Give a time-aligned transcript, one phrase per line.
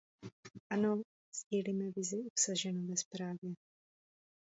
[0.69, 1.01] Ano,
[1.35, 3.53] sdílíme vizi obsaženou ve zprávě.